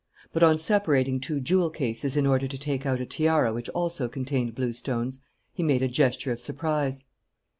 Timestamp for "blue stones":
4.55-5.19